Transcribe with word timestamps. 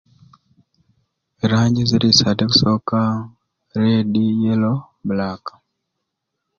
Eranji 1.43 1.81
ziri 1.89 2.07
isaatu 2.11 2.41
ekusoka 2.43 2.99
redi 3.79 4.25
yelo 4.45 4.73
bulaka 5.05 5.53